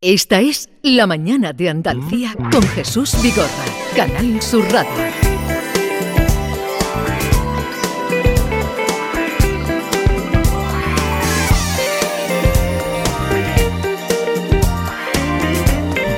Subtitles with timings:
[0.00, 3.64] Esta es La Mañana de Andalucía con Jesús Vigorra,
[3.96, 4.92] Canal Sur Radio.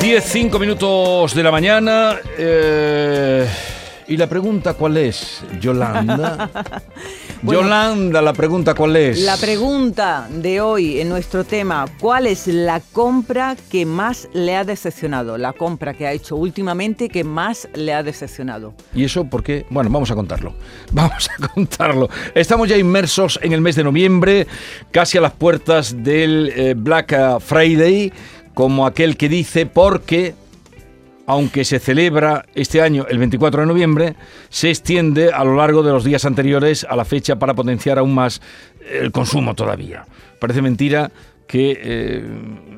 [0.01, 2.17] Diez, cinco minutos de la mañana.
[2.39, 3.47] eh,
[4.09, 6.51] ¿Y la pregunta cuál es, Yolanda?
[7.43, 7.63] Bueno.
[7.63, 9.21] Yolanda, la pregunta cuál es.
[9.21, 14.65] La pregunta de hoy en nuestro tema, ¿cuál es la compra que más le ha
[14.65, 15.39] decepcionado?
[15.39, 18.75] La compra que ha hecho últimamente que más le ha decepcionado.
[18.95, 19.65] ¿Y eso por qué?
[19.71, 20.55] Bueno, vamos a contarlo.
[20.93, 22.11] Vamos a contarlo.
[22.35, 24.47] Estamos ya inmersos en el mes de noviembre,
[24.91, 28.13] casi a las puertas del eh, Black Friday,
[28.53, 30.35] como aquel que dice, porque
[31.31, 34.17] aunque se celebra este año el 24 de noviembre,
[34.49, 38.15] se extiende a lo largo de los días anteriores a la fecha para potenciar aún
[38.15, 38.43] más
[38.91, 40.05] el consumo todavía.
[40.41, 41.11] Parece mentira
[41.47, 42.25] que, eh,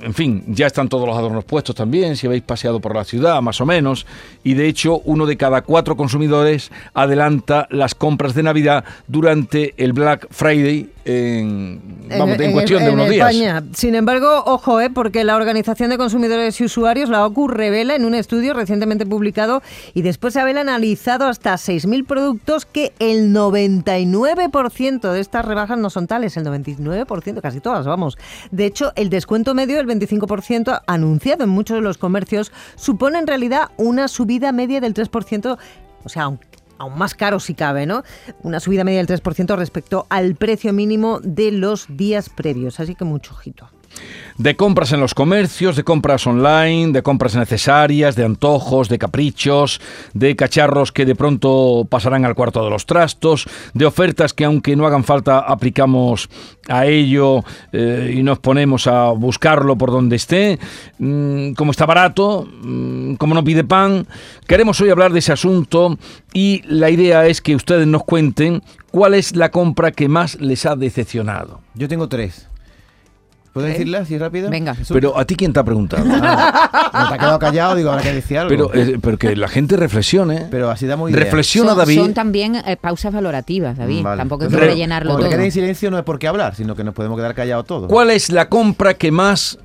[0.03, 3.41] en fin, ya están todos los adornos puestos también, si habéis paseado por la ciudad,
[3.41, 4.07] más o menos,
[4.45, 9.95] y de hecho uno de cada cuatro consumidores adelanta las compras de Navidad durante el
[9.95, 13.31] Black Friday en, vamos, en, cuestión de en unos días.
[13.31, 13.65] España.
[13.75, 18.05] Sin embargo, ojo, eh, porque la Organización de Consumidores y Usuarios, la OCU, revela en
[18.05, 19.63] un estudio recientemente publicado
[19.95, 25.91] y después de haber analizado hasta 6.000 productos que el 99% de estas rebajas no
[25.91, 28.17] son tales, el 99%, casi todas, vamos.
[28.51, 33.27] De hecho, el descuento medio del 25% anunciado en muchos de los comercios supone en
[33.27, 35.59] realidad una subida media del 3%,
[36.05, 36.33] o sea,
[36.83, 38.03] aún más caro si cabe, ¿no?
[38.43, 43.05] Una subida media del 3% respecto al precio mínimo de los días previos, así que
[43.05, 43.69] mucho ojito.
[44.39, 49.81] De compras en los comercios, de compras online, de compras necesarias, de antojos, de caprichos,
[50.15, 54.75] de cacharros que de pronto pasarán al cuarto de los trastos, de ofertas que aunque
[54.75, 56.31] no hagan falta aplicamos
[56.69, 60.59] a ello eh, y nos ponemos a buscarlo por donde esté,
[60.99, 64.07] Mm, como está barato, mm, como no pide pan.
[64.47, 65.99] Queremos hoy hablar de ese asunto
[66.33, 70.65] y la idea es que ustedes nos cuenten cuál es la compra que más les
[70.65, 71.61] ha decepcionado.
[71.75, 72.49] Yo tengo tres.
[73.53, 74.49] ¿Puedo decirla así rápido?
[74.49, 74.75] Venga.
[74.75, 74.95] Jesús?
[74.95, 76.05] Pero a ti quién te ha preguntado?
[76.05, 78.49] No te ha quedado callado, digo, ahora que decía algo.
[78.49, 80.47] Pero, eh, pero que la gente reflexione.
[80.51, 81.21] Pero así damos idea.
[81.23, 81.99] Reflexiona, son, David.
[81.99, 84.03] son también eh, pausas valorativas, David.
[84.03, 84.17] Vale.
[84.17, 85.37] Tampoco hay que Re- rellenarlo Porque todo.
[85.37, 87.89] quede en silencio no es por qué hablar, sino que nos podemos quedar callados todos.
[87.89, 89.59] ¿Cuál es la compra que más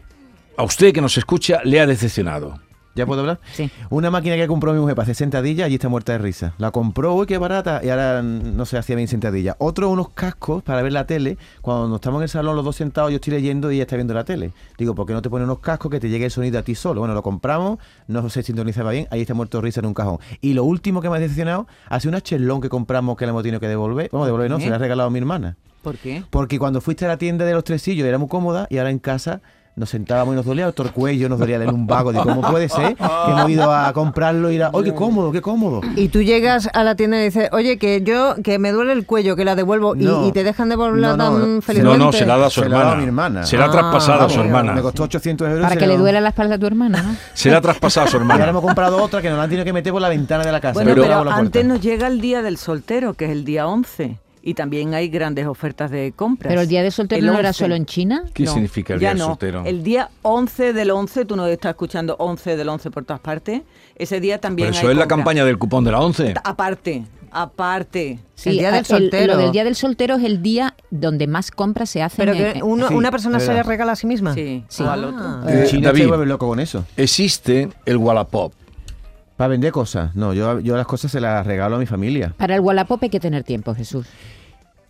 [0.57, 2.59] a usted que nos escucha le ha decepcionado?
[2.97, 3.39] ¿Ya puedo hablar?
[3.53, 3.69] Sí.
[3.91, 6.53] Una máquina que compró mi mujer para hacer sentadillas, allí está muerta de risa.
[6.57, 9.55] La compró, uy, qué barata, y ahora no se hacía bien sentadillas.
[9.59, 11.37] Otro, unos cascos para ver la tele.
[11.61, 14.15] Cuando estamos en el salón los dos sentados, yo estoy leyendo y ella está viendo
[14.15, 14.51] la tele.
[14.79, 16.73] Digo, ¿por qué no te pones unos cascos que te llegue el sonido a ti
[16.73, 17.01] solo?
[17.01, 17.77] Bueno, lo compramos,
[18.07, 20.17] no se sintonizaba bien, ahí está muerto de risa en un cajón.
[20.41, 23.43] Y lo último que me ha decepcionado, hace una chelón que compramos que le hemos
[23.43, 24.09] tenido que devolver.
[24.11, 25.57] Vamos, devolver no, se la ha regalado a mi hermana.
[25.83, 26.23] ¿Por qué?
[26.29, 28.99] Porque cuando fuiste a la tienda de los tresillos era muy cómoda y ahora en
[28.99, 29.41] casa
[29.77, 32.11] nos sentábamos y nos dolía el cuello, nos dolía el lumbago.
[32.11, 35.39] Digo, ¿cómo puede ser que hemos ido a comprarlo y era, ¡oye, qué cómodo, qué
[35.41, 35.81] cómodo!
[35.95, 39.05] Y tú llegas a la tienda y dices, oye, que yo, que me duele el
[39.05, 40.27] cuello, que la devuelvo, y- No.
[40.27, 41.97] y, te dejan devolverla No, no, tan felizmente.
[41.99, 42.93] No, no, se la da a su Se la ha dado hermana.
[42.93, 43.45] a mi hermana.
[43.45, 44.73] Se la ha Ah, traspasado a su Vamos, hermana.
[44.73, 45.63] Me costó 800 euros.
[45.63, 47.15] Para que le duela la espalda a tu hermana, ¿no?
[47.35, 48.49] Se la ha traspasado a su Y ahora hermana.
[48.49, 50.59] hemos comprado otra que nos la han tenido que meter por la ventana de la
[50.59, 50.73] casa.
[50.73, 54.17] Bueno, Pero- antes nos llega el día del soltero, que es el día 11.
[54.47, 56.49] Y también hay grandes ofertas de compras.
[56.49, 57.59] Pero el día de soltero El no era 11.
[57.59, 58.23] solo en China.
[58.33, 59.25] ¿Qué No, significa el día del no.
[59.25, 59.63] soltero?
[59.65, 63.63] El día 11 del 11, tú no estás escuchando 11 del 11 por todas partes.
[63.97, 66.33] Ese día también Pero eso hay es la campaña del cupón de la 11.
[66.45, 68.19] Aparte, aparte.
[68.35, 69.33] Sí, El día del eh, soltero.
[69.33, 72.25] lo del día del soltero es el día donde más compras se hacen.
[72.25, 73.65] Pero que uno- Sí, una persona se verdad.
[73.65, 74.33] regala a sí misma.
[74.33, 74.81] Sí, Sí.
[74.83, 75.07] o al Ah.
[75.41, 75.49] otro.
[75.49, 76.01] En Eh, China David.
[76.03, 76.85] se vuelve loco con eso.
[76.95, 78.53] Existe el Wallapop.
[79.35, 80.15] Para vender cosas.
[80.15, 82.33] No, yo, yo las cosas se las regalo a mi familia.
[82.37, 84.07] Para el Wallapop hay que tener tiempo, Jesús.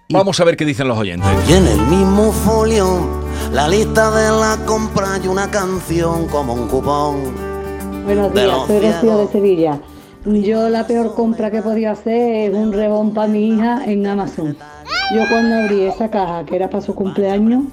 [0.10, 1.30] Vamos a ver qué dicen los oyentes.
[1.50, 6.70] Y en el mismo folio, la lista de la compra y una canción como un
[6.70, 7.36] cupón.
[8.06, 9.28] Buenos días, soy Rocío de.
[9.28, 9.80] Sevilla.
[10.26, 14.56] Yo la peor compra que podía hacer es un rebón para mi hija en Amazon.
[15.14, 17.66] Yo cuando abrí esa caja que era para su cumpleaños,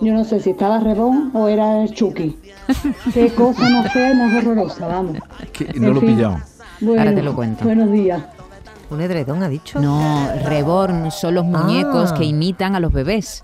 [0.00, 2.36] yo no sé si estaba rebón o era el Chucky.
[3.14, 5.18] Qué cosa más fea y más horrorosa, vamos.
[5.52, 6.40] Que En no lo he pillado.
[6.80, 7.64] Bueno, Ahora te lo cuento.
[7.64, 8.22] Buenos días.
[8.90, 9.80] ¿Un edredón ha dicho?
[9.80, 12.14] No, Reborn son los muñecos Ah.
[12.18, 13.42] que imitan a los bebés.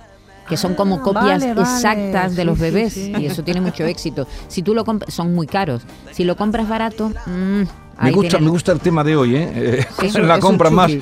[0.49, 1.61] Que son como Ah, copias vale, vale.
[1.63, 2.93] exactas de Sí, los sí, bebés.
[2.93, 3.13] sí.
[3.19, 4.29] Y eso tiene mucho éxito.
[4.47, 5.83] Si tú lo compras, son muy caros.
[6.13, 7.63] Si lo compras barato, mm,
[8.05, 9.51] Me gusta, tienes- me gusta el tema de hoy, ¿eh?
[9.55, 10.93] Eh, Sí, es la compra más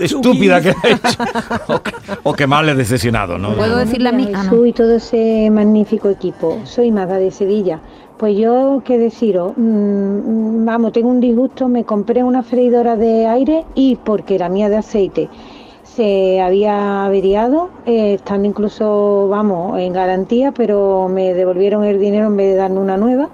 [0.00, 1.24] estúpida que ha hecho.
[1.68, 1.92] o, que,
[2.22, 3.54] o que más le ha decepcionado, ¿no?
[3.56, 4.28] ¿Puedo decirle a mí?
[4.34, 4.64] Ah, no.
[4.66, 6.60] Y todo ese magnífico equipo.
[6.64, 7.80] Soy Maga de Sevilla.
[8.18, 13.64] Pues yo, qué deciros, Mm, vamos, tengo un disgusto, me compré una freidora de aire
[13.74, 15.28] y porque la mía de aceite
[15.82, 22.36] se había averiado, eh, estando incluso, vamos, en garantía, pero me devolvieron el dinero en
[22.36, 23.28] vez de darme una nueva.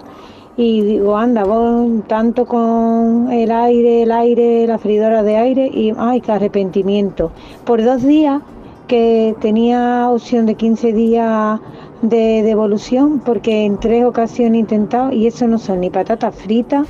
[0.56, 5.92] Y digo, anda, vos tanto con el aire, el aire, la freidora de aire, y
[5.96, 7.32] ay, qué arrepentimiento.
[7.64, 8.42] Por dos días
[8.86, 11.60] que tenía opción de 15 días
[12.02, 16.86] de devolución, porque en tres ocasiones he intentado, y eso no son ni patatas fritas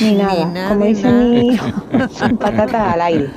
[0.00, 0.46] ni nada.
[0.46, 1.24] nada, Como ni dice nada.
[1.24, 1.66] mi hijo,
[2.10, 3.30] son patatas al aire.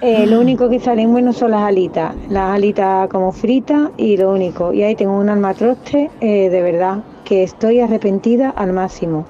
[0.00, 4.32] Eh, lo único que salen buenos son las alitas, las alitas como fritas y lo
[4.32, 4.72] único.
[4.72, 9.24] Y ahí tengo un almatroste, eh, de verdad, que estoy arrepentida al máximo.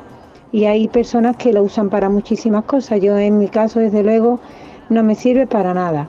[0.53, 3.01] Y hay personas que lo usan para muchísimas cosas.
[3.01, 4.41] Yo en mi caso, desde luego,
[4.89, 6.09] no me sirve para nada.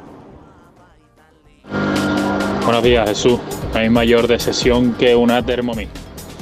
[2.66, 3.40] Buenos días, Jesús.
[3.74, 5.90] Hay mayor decepción que una Thermomix.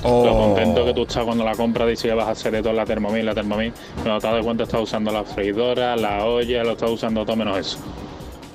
[0.03, 0.25] Oh.
[0.25, 2.73] Lo contento que tú estás cuando la compras, dices que vas a hacer de todo
[2.73, 3.73] la Thermomix, la Thermomix.
[4.01, 7.57] Cuando te das cuenta estás usando la freidora, la olla, lo estás usando todo menos
[7.57, 7.77] eso.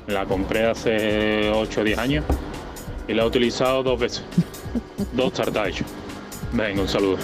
[0.08, 2.24] La compré hace 8 o 10 años
[3.06, 4.24] y la he utilizado dos veces.
[5.12, 5.86] dos tartas hechas.
[6.54, 7.16] Venga, un saludo.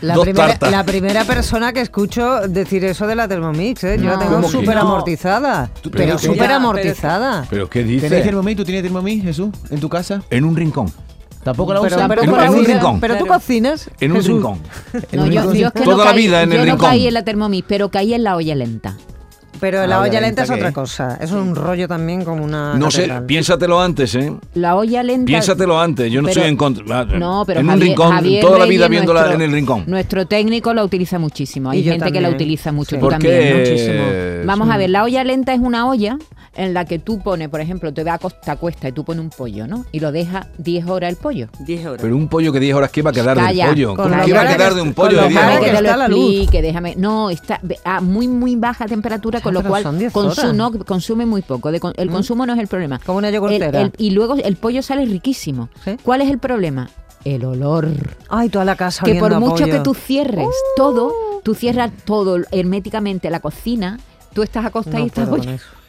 [0.00, 0.70] La Dos primera, tartas.
[0.70, 3.98] la primera persona que escucho decir eso de la Thermomix, ¿eh?
[3.98, 5.70] Yo la tengo ¿Cómo que súper amortizada.
[5.92, 7.46] Pero súper amortizada.
[7.50, 8.22] ¿Pero qué ¿Tenéis dice?
[8.22, 8.56] Thermomix?
[8.56, 10.22] ¿Tú tienes Thermomix, Jesús, en tu casa?
[10.30, 10.90] En un rincón.
[11.44, 12.08] ¿Tampoco la Pero, usas?
[12.08, 13.00] pero En- un rincón.
[13.00, 13.90] pero tú cocinas.
[14.00, 14.34] En un Jesús.
[14.34, 14.58] rincón.
[15.12, 16.72] No, yo, único- yo es que Toda no la caí- vida en yo el no
[16.74, 16.88] rincón.
[16.90, 18.96] caí en la Thermomix, pero caí en la olla lenta.
[19.60, 21.18] Pero Ah, la olla lenta lenta, es otra cosa.
[21.20, 22.74] Es un rollo también como una.
[22.74, 24.32] No sé, piénsatelo antes, ¿eh?
[24.54, 25.26] La olla lenta.
[25.26, 26.10] Piénsatelo antes.
[26.10, 27.04] Yo no Pero- estoy en contra.
[27.04, 29.84] No, pero en un rincón, Javier toda la Reyes, vida viéndola nuestro- en el rincón.
[29.86, 31.70] Nuestro técnico la utiliza muchísimo.
[31.70, 32.90] Hay gente que la utiliza mucho.
[32.90, 32.96] Sí.
[32.96, 33.54] Tú ¿Por también, qué?
[33.58, 34.02] muchísimo.
[34.46, 34.74] Vamos Sí.
[34.74, 36.16] a ver, la olla lenta es una olla
[36.54, 39.30] en la que tú pones, por ejemplo, te da costa cuesta y tú pones un
[39.30, 39.84] pollo, ¿no?
[39.92, 41.48] Y lo dejas 10 horas el pollo.
[41.60, 42.02] 10 horas.
[42.02, 43.88] Pero un pollo que 10 horas, ¿qué va a quedar Calla, del pollo?
[43.94, 45.46] con ¿Cómo lo que va a quedar que- de un pollo lo de 10 cara
[45.52, 45.80] Déjame horas?
[45.82, 46.94] que te lo explique, déjame.
[46.96, 50.54] No, está a muy, muy baja temperatura, con Ah, lo cual son 10 consu- horas.
[50.54, 51.70] no, consume muy poco.
[51.70, 52.98] De el consumo no es el problema.
[53.06, 53.80] Como una yogurtera.
[53.82, 55.68] el- y luego el pollo sale riquísimo.
[55.84, 55.96] ¿Sí?
[56.02, 56.90] ¿Cuál es el problema?
[57.24, 57.88] El olor.
[58.28, 59.72] Ay, toda la casa que oliendo por a mucho pollo.
[59.72, 61.12] que tú cierres todo,
[61.44, 63.98] tú cierras todo herméticamente la cocina,
[64.32, 65.28] tú estás acostada No y estás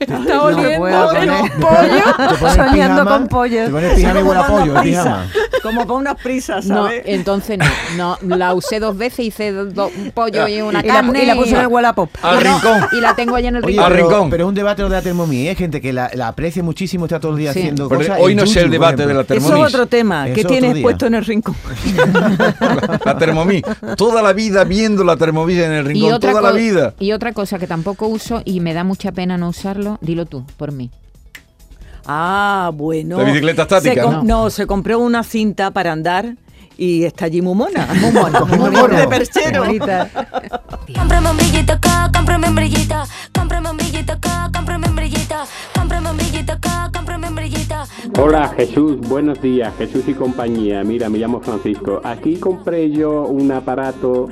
[0.06, 1.60] está No oliendo eso.
[1.60, 2.50] pollo.
[2.56, 3.66] Soñando con pollo.
[3.66, 5.28] Te pones pijama y huele a pollo, pijama.
[5.64, 7.04] Como para unas prisas, No, ¿sabes?
[7.06, 7.60] entonces
[7.96, 11.24] no, no, la usé dos veces, hice do- un pollo y una Y la, carne
[11.24, 12.10] y la puse en el Wallapop.
[12.24, 12.88] Al y no, rincón.
[12.94, 13.86] y la tengo allá en el Oye, rincón.
[13.86, 14.30] Al pero, rincón.
[14.32, 15.50] pero es un debate lo de la Thermomix.
[15.50, 17.60] Hay gente que la, la aprecia muchísimo, está todo el día Sí.
[17.60, 18.18] haciendo Pero cosas.
[18.22, 19.68] hoy no es el debate de la Eso es Thermomix.
[19.68, 20.26] otro tema.
[20.28, 21.56] Eso ¿Qué otro tienes puesto en el rincón?
[23.06, 23.68] La Thermomix.
[23.98, 26.20] Toda la vida viendo la Thermomix en el rincón.
[26.20, 26.94] Toda la vida.
[27.00, 30.44] y otra cosa que tampoco uso y me da mucha pena no usarlo, dilo tú,
[30.58, 30.90] por mí.
[32.06, 33.18] Ah, bueno.
[33.18, 34.24] La bicicleta estática, Se ¿no?
[34.24, 36.36] no, se compró una cinta para andar
[36.78, 37.88] y está allí muy mona.
[38.00, 38.96] Muy mono, muy Muy mono.
[38.98, 39.64] de perchero.
[40.96, 42.96] Cómprame un brillito acá, cómprame un brillito.
[43.34, 45.36] Cómprame un brillito acá, cómprame un brillito.
[45.76, 47.76] Cómprame un brillito acá, cómprame un brillito.
[48.20, 50.84] Hola Jesús, buenos días, Jesús y compañía.
[50.84, 52.02] Mira, me llamo Francisco.
[52.04, 54.28] Aquí compré yo un aparato,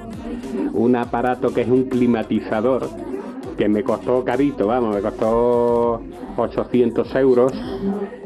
[0.73, 2.89] un aparato que es un climatizador,
[3.59, 6.01] que me costó carito, vamos, me costó
[6.38, 7.51] 800 euros.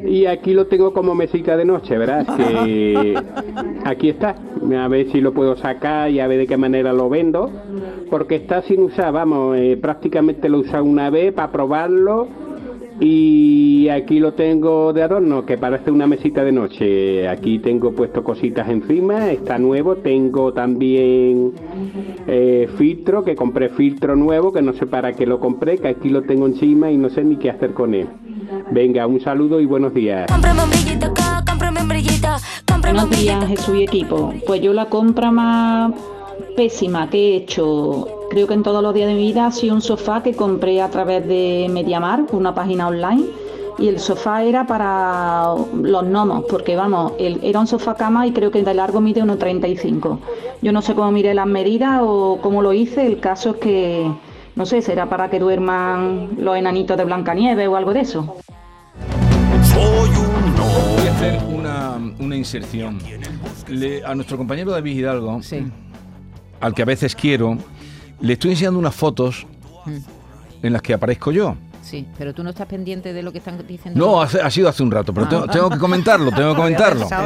[0.05, 3.19] Y aquí lo tengo como mesita de noche, verás que
[3.83, 4.35] aquí está.
[4.77, 7.49] A ver si lo puedo sacar y a ver de qué manera lo vendo.
[8.11, 12.27] Porque está sin usar, vamos, eh, prácticamente lo he usado una vez para probarlo.
[12.99, 17.27] Y aquí lo tengo de adorno, que parece una mesita de noche.
[17.27, 19.95] Aquí tengo puesto cositas encima, está nuevo.
[19.97, 21.51] Tengo también
[22.27, 26.09] eh, filtro, que compré filtro nuevo, que no sé para qué lo compré, que aquí
[26.09, 28.07] lo tengo encima y no sé ni qué hacer con él.
[28.71, 30.27] Venga, un saludo y buenos días.
[32.93, 33.47] Buenos días.
[33.47, 34.33] Jesús y equipo.
[34.45, 35.93] Pues yo la compra más
[36.55, 39.75] pésima que he hecho, creo que en todos los días de mi vida, ha sido
[39.75, 43.25] un sofá que compré a través de Mediamar, una página online.
[43.77, 48.31] Y el sofá era para los gnomos, porque vamos, el- era un sofá cama y
[48.31, 50.19] creo que de largo mide 1,35.
[50.63, 54.11] Yo no sé cómo miré las medidas o cómo lo hice, el caso es que,
[54.55, 58.35] no sé, será para que duerman los enanitos de Blancanieves o algo de eso.
[59.75, 62.97] Voy a hacer una, una inserción.
[63.67, 65.65] Le- a nuestro compañero David Hidalgo, Sí.
[66.61, 67.57] al que a veces quiero,
[68.23, 69.45] le estoy enseñando unas fotos
[69.85, 69.97] Mm.
[70.65, 71.55] en las que aparezco yo.
[71.81, 73.99] Sí, pero tú no estás pendiente de lo que están diciendo.
[73.99, 75.29] No, hace- ha sido hace un rato, pero Ah.
[75.29, 77.05] tengo, tengo que comentarlo, tengo que comentarlo.
[77.11, 77.23] ha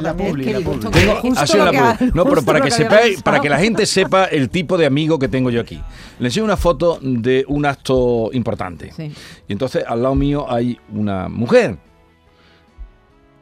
[1.91, 3.23] ha- no, pero para que que sepáis, pensado.
[3.23, 5.79] para que la gente sepa el tipo de amigo que tengo yo aquí.
[6.19, 8.91] Le enseño una foto de un acto importante.
[8.95, 9.11] Sí.
[9.47, 11.77] Y entonces al lado mío hay una mujer.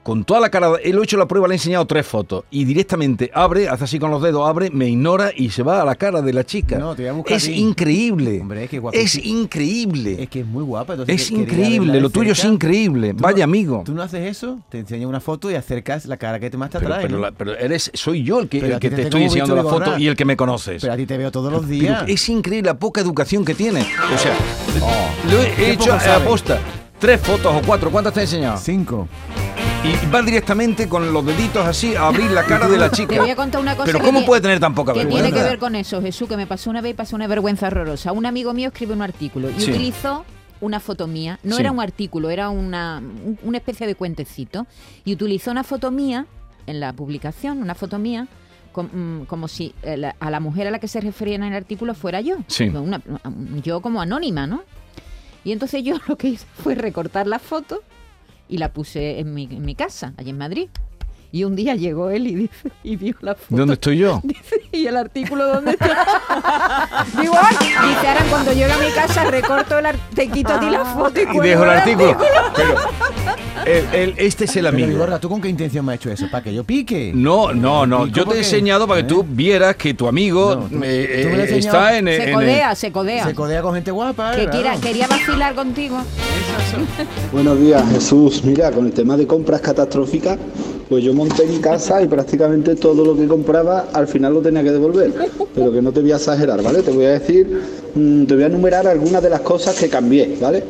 [0.05, 2.43] Con toda la cara, él lo ha hecho la prueba, le he enseñado tres fotos
[2.51, 5.85] y directamente abre, hace así con los dedos, abre, me ignora y se va a
[5.85, 6.77] la cara de la chica.
[6.77, 8.39] No, te voy a buscar es a increíble.
[8.39, 10.21] Hombre, es que es increíble.
[10.21, 10.93] Es que es muy guapa.
[10.93, 13.13] entonces Es increíble, lo tuyo es increíble.
[13.13, 13.81] Vaya no- amigo.
[13.83, 16.69] Tú no haces eso, te enseño una foto y acercas la cara que te más
[16.69, 17.01] te atrae.
[17.01, 17.21] pero ¿no?
[17.23, 20.05] la- pero eres, soy yo el que, el te, te estoy enseñando la foto y
[20.07, 20.83] el que me conoces.
[20.83, 22.03] Pero a ti te veo todos los Pero días.
[22.07, 23.81] es increíble la poca educación que tiene.
[23.81, 24.35] O sea,
[25.31, 26.59] lo he hecho a aposta.
[26.99, 28.57] Tres fotos o cuatro, ¿cuántas te he enseñado?
[28.57, 29.07] Cinco.
[29.85, 33.13] Y van directamente con los deditos así a abrir la cara de la chica.
[33.13, 35.25] Te voy a contar una cosa Pero que ¿cómo puede tener tan poca que vergüenza?
[35.25, 37.67] tiene que ver con eso, Jesús, que me pasó una vez y pasó una vergüenza
[37.67, 38.11] horrorosa.
[38.11, 39.69] Un amigo mío escribe un artículo y Sí.
[39.71, 40.25] utilizó
[40.61, 41.39] una foto mía.
[41.43, 41.61] No Sí.
[41.61, 44.65] era un artículo, era una, un- una especie de cuentecito.
[45.03, 46.25] Y utilizó una foto mía
[46.65, 48.27] en la publicación, una foto mía,
[48.75, 51.93] mm, como si eh, a la mujer a la que se refería en el artículo
[51.93, 52.37] fuera yo.
[52.47, 52.69] Sí.
[52.69, 53.01] Una-
[53.63, 54.63] yo como anónima, ¿no?
[55.43, 57.83] Y entonces yo lo que hice fue recortar la foto
[58.47, 60.69] y la puse en mi, en mi casa, allí en Madrid.
[61.31, 63.55] Y un día llegó él y, dice, y vio la foto.
[63.57, 64.21] ¿Dónde estoy yo?
[64.23, 67.05] Dice, ¿y el artículo dónde está?
[67.19, 67.57] Digo, "Ay".
[67.57, 70.85] Dice, ahora cuando llegue a mi casa recorto el ar- te quito a ti la
[70.85, 72.17] foto y, Y dejo el el artículo.
[72.55, 72.75] Pero
[73.65, 75.19] el- el- este es el Pero, amigo.
[75.19, 76.27] ¿tú con qué intención me has hecho eso?
[76.31, 77.11] ¿Para que yo pique?
[77.13, 78.07] No, no, no.
[78.07, 81.21] ¿Y Yo te he enseñado para que tú vieras que tu amigo No, tú- eh,
[81.23, 83.25] tú eh, está en, Se en- codea, se codea.
[83.25, 84.31] Se codea con gente guapa.
[84.31, 84.51] que claro.
[84.51, 85.97] quiera, quería vacilar contigo.
[87.31, 88.43] Buenos días, Jesús.
[88.43, 90.37] Mira, con el tema de compras catastróficas,
[90.89, 94.63] pues yo monté mi casa y prácticamente todo lo que compraba al final lo tenía
[94.63, 95.13] que devolver.
[95.53, 96.81] Pero que no te voy a exagerar, ¿vale?
[96.81, 97.61] Te voy a decir,
[97.95, 100.63] mm, te voy a enumerar algunas de las cosas que cambié, ¿vale?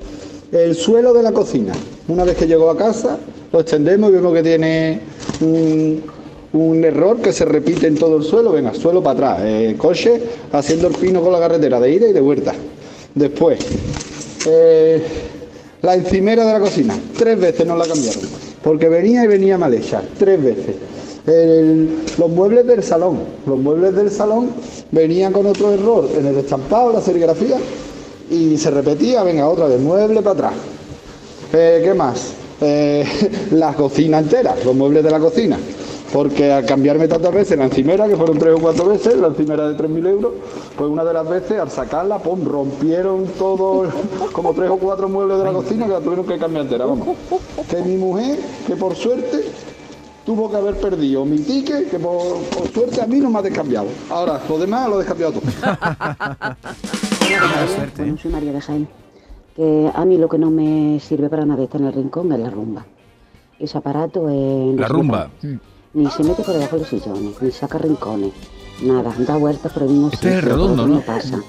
[0.51, 1.73] El suelo de la cocina.
[2.07, 3.17] Una vez que llegó a casa,
[3.51, 4.99] lo extendemos y vemos que tiene
[5.41, 8.53] un, error que se repite en todo el suelo.
[8.53, 9.39] Venga, suelo para atrás.
[9.45, 10.21] Eh, coche
[10.53, 12.53] haciendo el pino con la carretera de ida y de vuelta.
[13.13, 13.59] Después,
[14.45, 15.01] eh,
[15.81, 18.21] la encimera de la cocina, tres veces nos la cambiaron,
[18.65, 20.75] porque venía y venía mal hecha, tres veces.
[22.17, 24.49] Los muebles del salón, los muebles del salón
[24.89, 27.57] venían con otro error en el estampado, la serigrafía,
[28.31, 30.53] y se repetía, venga, otra vez, mueble para atrás.
[31.53, 32.31] Eh, ¿Qué más?
[32.59, 33.05] Eh,
[33.51, 35.59] la cocina entera, los muebles de la cocina.
[36.15, 39.67] Porque al cambiarme tantas veces la encimera, que fueron tres o cuatro veces, la encimera
[39.67, 40.31] de 3.000 euros,
[40.77, 43.89] pues una de las veces al sacarla, pum, rompieron todo,
[44.31, 47.17] como tres o cuatro muebles de la cocina que la tuvieron que cambiar entera, vamos.
[47.69, 49.43] Que mi mujer, que por suerte,
[50.25, 53.41] tuvo que haber perdido mi ticket, que por, por suerte a mí no me ha
[53.41, 53.87] descambiado.
[54.09, 55.43] Ahora, lo demás lo he descambiado todo.
[57.97, 58.87] Bueno, soy María de Jaén.
[59.53, 62.39] Que a mí lo que no me sirve para nada está en el rincón es
[62.39, 62.85] la rumba.
[63.59, 64.75] Ese aparato es...
[64.79, 65.29] La rumba.
[65.41, 65.59] mete-
[65.95, 68.33] Ni se mete por debajo de los sillones, ni saca rincones,
[68.83, 71.01] nada, da vueltas por el mismo Este es sitio, redondo, todo ¿no?
[71.01, 71.39] pasa.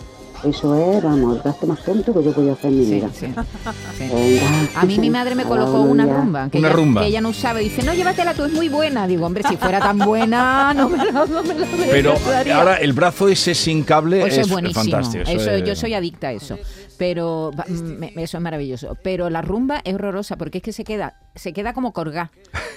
[0.45, 3.09] Eso es, vamos, el gasto más tonto que yo podía hacer en mi vida.
[3.99, 7.01] Venga, A mí mi madre me colocó una rumba, que, Una ella, rumba.
[7.01, 7.59] que ella no usaba.
[7.59, 9.07] Dice, no, llévatela tú, es muy buena.
[9.09, 12.59] Digo, hombre, si fuera tan buena, no me la, no me la Pero daría.
[12.59, 14.83] ahora el brazo ese sin cable Eso es, es buenísimo.
[14.85, 15.25] fantástico.
[15.27, 16.59] Eso, es- yo soy adicta a eso.
[16.99, 17.51] Pero
[17.99, 18.97] me- eso es maravilloso.
[19.03, 22.31] Pero la rumba es horrorosa porque es que se queda, se queda como colgada.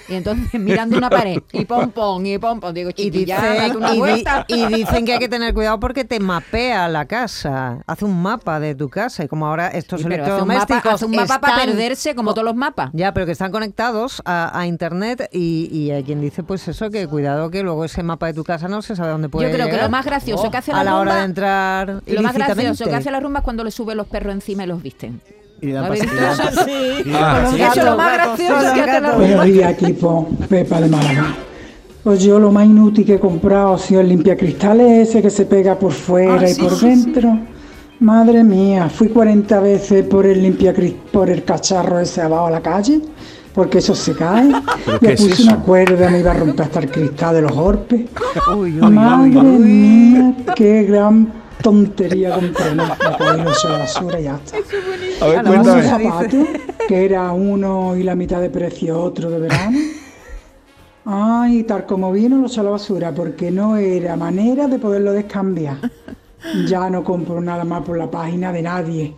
[0.08, 2.72] Y entonces mirando una pared y pom pom y pom pom.
[2.74, 4.44] Digo, Y, dicen- y di- vuelta.
[4.48, 8.58] y dicen que hay que tener cuidado porque te mapea la casa, hace un mapa
[8.60, 11.16] de tu casa y como ahora estos Sí, pero hace un mapa, electrodomésticos hace un
[11.16, 12.90] mapa para perderse como todos los mapas.
[12.92, 16.90] Ya, pero que están conectados a, a internet y, y hay quien dice pues eso,
[16.90, 19.54] que cuidado que luego ese mapa de tu casa no se sabe dónde puede Yo
[19.54, 22.22] creo que lo más gracioso que hace a la la hora rumba- de entrar Lo
[22.22, 24.82] más gracioso que hace la rumba es cuando le sube los perros encima y los
[24.82, 25.20] visten.
[25.62, 26.60] Y dan ¿Lo habéis pas- visto y le dan eso?
[26.60, 27.10] pas- Sí.
[27.14, 27.64] Ah, pasillo.
[27.66, 29.16] Eso es lo más gracioso que.
[29.16, 31.34] Buenos días, equipo Pepa de Málaga.
[32.02, 35.44] Pues yo lo más inútil que he comprado ha sido el limpiacristales ese que se
[35.44, 37.38] pega por fuera Ah, y sí, por sí, dentro.
[38.00, 42.62] Madre mía, fui 40 veces por el limpiacris- por el cacharro ese abajo a la
[42.62, 43.02] calle,
[43.54, 44.50] porque eso se cae.
[44.86, 47.52] ¿Pero qué Le puse una cuerda, me iba a romper hasta el cristal de los
[47.52, 48.00] golpes.
[48.56, 51.30] Uy, Madre mía, qué gran
[51.62, 52.74] tontería compré.
[52.74, 54.56] No, me podía ir a la basura y ya está.
[55.20, 55.82] A ver, Además, cuéntame.
[55.82, 56.46] un zapato
[56.88, 59.78] que era uno y la mitad de precio otro de verano.
[61.04, 65.12] Ay, tal como vino lo eché a la basura porque no era manera de poderlo
[65.12, 65.76] descambiar.
[66.68, 69.14] Ya no compro nada más por la página de nadie.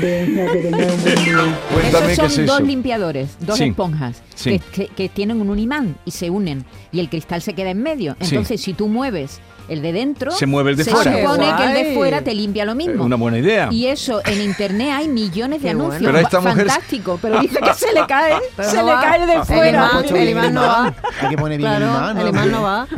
[0.00, 1.58] Venga, que tengáis un buen día.
[1.72, 2.66] Cuéntame Esos qué son es dos eso.
[2.66, 4.50] limpiadores, dos Sí, esponjas, sí.
[4.58, 7.82] que, que- que tienen un imán y se unen y el cristal se queda en
[7.82, 8.14] medio.
[8.20, 8.28] Sí.
[8.34, 9.40] Entonces, si tú mueves
[9.70, 11.12] el de dentro, Se mueve el de se fuera.
[11.22, 13.02] supone Qué que el de fuera te limpia lo mismo.
[13.02, 13.68] Eh, una buena idea.
[13.70, 16.02] Y eso en internet hay millones de Qué anuncios.
[16.02, 16.08] bueno.
[16.18, 19.00] Pero esta mujer- Fantástico, pero dice que se le cae, Pero se no le va.
[19.00, 19.90] cae de El fuera.
[19.92, 20.94] imán, el imán no va.
[21.22, 22.18] Hay que poner bien Claro, el imán.
[22.18, 22.88] el imán no va.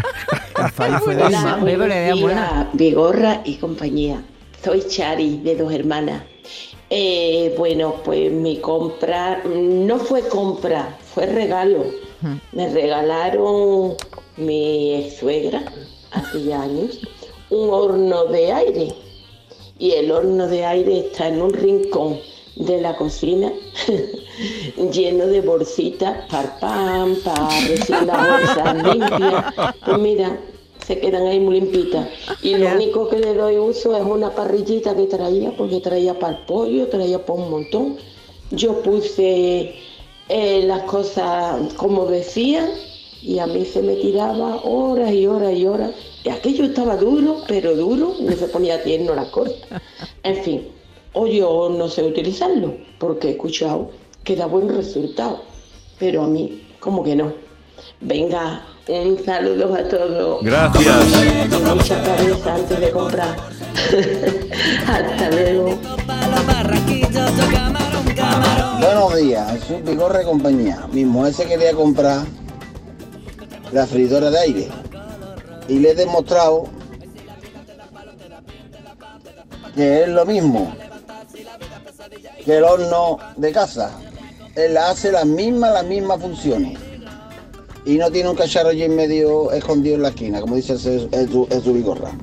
[0.79, 2.09] Hola, buenos buena.
[2.11, 4.23] días, Vigorra y compañía.
[4.65, 6.23] Soy Chari, de dos hermanas.
[6.91, 11.85] Eh, bueno, pues mi compra no fue compra, fue regalo.
[12.53, 13.95] Me regalaron
[14.37, 15.63] mi ex suegra
[16.13, 17.01] hace ya años
[17.51, 18.95] un horno de aire
[19.79, 22.19] y el horno de aire está en un rincón
[22.57, 23.53] de la cocina
[24.93, 29.45] lleno de bolsitas para pan, para recibir las bolsas limpias.
[29.85, 30.39] Pues mira,
[30.87, 32.09] se quedan ahí muy limpitas.
[32.43, 36.37] Y lo único que le doy uso es una parrillita que traía, porque traía para
[36.37, 37.97] el pollo, traía para un montón.
[38.51, 39.75] Yo puse
[40.29, 42.69] eh, las cosas como decía
[43.23, 45.93] y a mí se me tiraba horas y horas y horas.
[46.25, 49.81] Y aquello estaba duro, pero duro, no se ponía tierno la corta.
[50.25, 50.69] En fin,
[51.13, 53.91] o yo no sé utilizarlo, porque he escuchado
[54.25, 55.43] que da buen resultado,
[55.99, 57.33] pero a mí como que no.
[58.01, 60.43] Venga, un saludo a todos.
[60.43, 60.97] Gracias.
[61.75, 63.37] Mucha cabeza antes de comprar.
[64.87, 65.79] Hasta luego.
[68.81, 70.89] Buenos días, Jesús Vigorra y compañía.
[70.93, 72.27] Mi mujer se quería comprar
[73.73, 74.69] la freidora de aire
[75.69, 76.65] y le he demostrado
[79.75, 80.75] que es lo mismo
[82.45, 83.91] que el horno de casa.
[84.55, 86.79] Él hace las mismas, las mismas funciones.
[87.87, 91.73] Y no tiene un cacharro allí en medio escondido en la esquina, como dice su
[91.73, 92.11] Vigorra.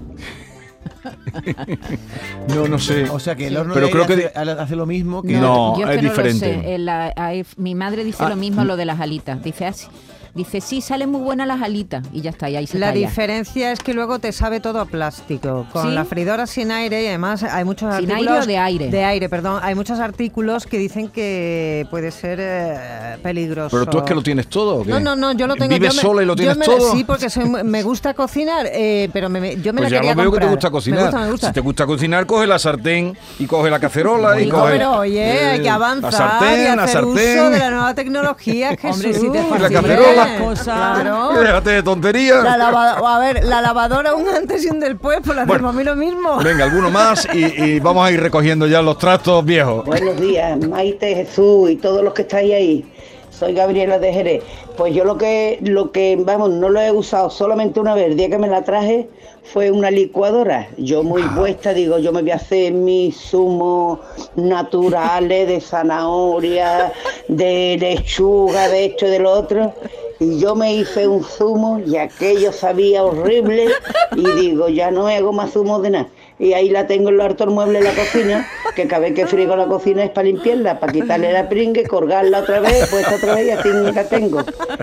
[2.54, 3.10] No, no sé.
[3.10, 5.34] O sea que el horno Pero de creo aire que hace, hace lo mismo que...
[5.34, 6.62] No, Yo es que no lo diferente.
[6.62, 6.76] sé.
[6.76, 8.68] En la- hay- mi madre dice Ah, lo mismo mm.
[8.68, 9.42] lo de las alitas.
[9.44, 9.88] Dice así.
[10.36, 12.06] Dice, sí, salen muy buenas las alitas.
[12.14, 13.08] Y ya está, y ahí se La calla.
[13.08, 15.66] diferencia es que luego te sabe todo a plástico.
[15.72, 15.94] Con ¿Sí?
[15.94, 18.32] la freidora sin aire y además hay muchos ¿Sin artículos...
[18.34, 18.88] aire o de aire?
[18.90, 19.60] De aire, perdón.
[19.64, 23.70] Hay muchos artículos que dicen que puede ser eh, peligroso.
[23.78, 24.78] Pero tú es que lo tienes todo.
[24.78, 24.90] ¿o qué?
[24.92, 25.70] No, no, no, yo lo tengo.
[25.70, 26.92] ¿Vives yo me- sola y lo yo tienes me- todo?
[26.94, 29.98] Sí, porque soy muy- me gusta cocinar, eh, pero me- me- yo me Pues la
[29.98, 31.00] ya quería lo veo que te gusta cocinar.
[31.00, 31.48] Me gusta, me gusta.
[31.48, 34.72] Si te gusta cocinar, coge la sartén y coge la cacerola y Hijo, coge.
[34.74, 37.52] pero oye, hay que avanzar La sartén, y la hacer uso sartén.
[37.52, 39.06] de la nueva tecnología, Jesús.
[39.06, 40.19] Hombre, si te Y la cacerola.
[40.28, 40.66] Las cosas.
[41.02, 41.30] Claro.
[41.42, 42.44] Déjate de tonterías.
[42.44, 45.72] La lava- a ver, la lavadora un antes y un después, pues la Bueno.
[45.74, 46.38] mí lo mismo.
[46.38, 49.86] Venga, alguno más y, y vamos a ir recogiendo ya los trastos viejos.
[49.86, 52.94] Buenos días, Maite, Jesús y todos los que estáis ahí.
[53.32, 54.44] Soy Gabriela de Jerez.
[54.76, 58.08] Pues yo lo que, lo que, vamos, no lo he usado solamente una vez.
[58.08, 59.10] El día que me la traje
[59.54, 60.68] fue una licuadora.
[60.78, 64.00] Yo muy puesta, digo, yo me voy a hacer mis zumos
[64.36, 66.92] naturales de zanahoria,
[67.28, 69.74] de lechuga, de esto y de lo otro.
[70.20, 73.70] Y yo me hice un zumo y aquello sabía horrible.
[74.16, 76.08] Y digo, ya no hago más zumo de nada.
[76.40, 79.28] Y ahí la tengo en los hartos muebles de la cocina, que cada vez que
[79.28, 83.36] frigo la cocina es para limpiarla, para quitarle la pringue, colgarla otra vez, puesta otra
[83.36, 84.42] vez y así la tengo.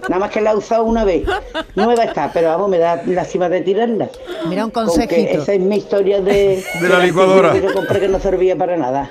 [0.08, 1.22] Nada más que la he usado una vez.
[1.74, 4.08] Nueva está, pero vamos, me da lástima de tirarla.
[4.48, 5.42] Mira un consejito.
[5.42, 7.52] esa es mi historia de, De la licuadora.
[7.52, 9.10] Que yo compré que no servía para nada.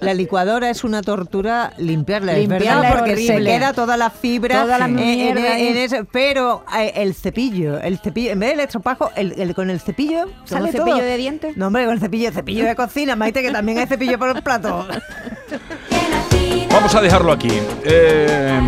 [0.00, 3.50] La licuadora es una tortura limpiarla, es Limpiarla verdad, es porque se horrible.
[3.50, 7.98] queda toda la fibra, Toda la en- en- en ese- pero eh, el cepillo, el
[7.98, 11.04] cepillo, en vez del estropajo, el, el- con el cepillo sale cepillo todo.
[11.04, 11.56] de dientes?
[11.56, 14.42] No, hombre, con el cepillo, cepillo de cocina, Maite, que también hay cepillo por el
[14.42, 14.86] plato.
[16.70, 17.50] Vamos a dejarlo aquí.
[17.84, 18.60] Eh,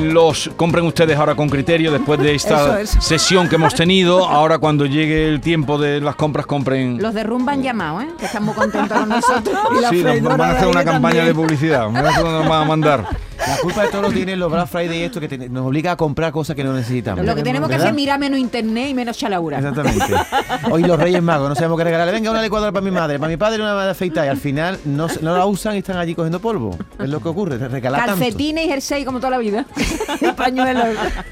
[0.00, 2.90] los compren ustedes ahora con criterio después de esta es.
[3.00, 4.26] sesión que hemos tenido.
[4.26, 6.98] Ahora cuando llegue el tiempo de las compras compren.
[7.00, 8.08] Los de Rumba han llamado, ¿eh?
[8.18, 9.58] Que están muy contentos con nosotros.
[9.90, 11.88] Sí, nos, van a hacer una campaña de publicidad.
[11.98, 12.02] Nos
[12.48, 13.06] van a mandar.
[13.38, 15.92] La culpa de todo lo tienen los Black Friday y esto que te- nos obliga
[15.92, 17.24] a comprar cosas que no necesitamos.
[17.24, 19.58] Lo que tenemos que hacer es mirar menos internet y menos chalaura.
[19.58, 20.04] Exactamente.
[20.70, 22.12] Hoy los Reyes Magos, no sabemos qué regalarle.
[22.12, 24.26] Venga, una licuadora para mi madre, para mi padre una de afeitar.
[24.26, 26.76] Y al final no, se- no la usan y están allí cogiendo polvo.
[26.98, 28.20] Es lo que ocurre, regalar tanto.
[28.20, 29.64] Calcetines y jersey como toda la vida.
[30.36, 30.84] Pañuelos.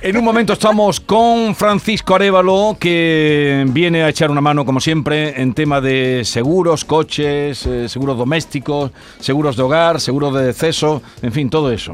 [0.02, 5.40] En un momento estamos con Francisco Arevalo, que viene a echar una mano, como siempre,
[5.40, 11.32] en tema de seguros, coches, eh, seguros domésticos, seguros de hogar, seguros de deceso, en
[11.32, 11.92] fin, todo eso.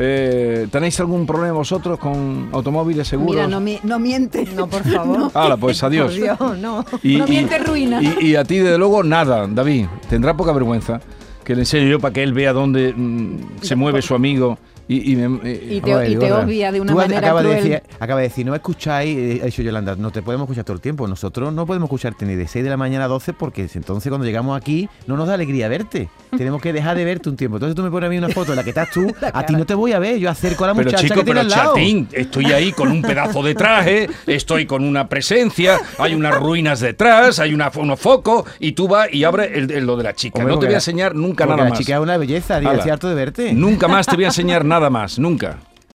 [0.00, 3.34] Eh, ¿Tenéis algún problema vosotros con automóviles, seguros?
[3.34, 4.44] Mira, no, mi- no miente.
[4.54, 5.30] No, por favor.
[5.34, 6.12] Hala, pues adiós.
[6.12, 6.84] Por Dios, no.
[7.02, 8.00] No miente, ruina.
[8.00, 9.86] Y, y a ti, desde luego, nada, David.
[10.08, 11.00] Tendrá poca vergüenza
[11.42, 14.56] que le enseñe yo para que él vea dónde mm, se mueve su amigo
[14.88, 17.50] y, y me- eh, Y te, y te obvia de una Tú manera acabas de,
[17.50, 17.62] cruel.
[17.64, 20.74] decir, acaba de decir, no escucháis, eh, ha dicho Yolanda, no te podemos escuchar todo
[20.74, 21.06] el tiempo.
[21.06, 24.26] Nosotros no podemos escucharte ni de 6 de la mañana a 12 porque entonces cuando
[24.26, 26.08] llegamos aquí no nos da alegría verte.
[26.36, 27.56] Tenemos que dejar de verte un tiempo.
[27.58, 29.52] Entonces tú me pones a mí una foto en la que estás tú, a ti
[29.54, 31.52] no te voy a ver, yo acerco a la Pero muchacha chico, que tiene pero
[31.54, 31.74] al lado.
[31.74, 36.80] chatín, estoy ahí con un pedazo de traje, estoy con una presencia, hay unas ruinas
[36.80, 40.14] detrás, hay una, unos focos y tú vas y abres el, el- lo de la
[40.14, 40.38] chica.
[40.38, 41.78] Hombre, no te voy a la- enseñar nunca nada la más.
[41.78, 42.74] chica es una belleza, Hala.
[42.74, 43.52] estoy harto de verte.
[43.54, 45.58] Nunca más te voy a enseñar nada más, nunca.